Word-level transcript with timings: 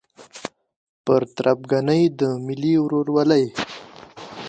پر 1.05 1.21
تربګنۍ 1.35 2.03
د 2.19 2.21
ملي 2.45 2.73
ورورولۍ 2.83 3.45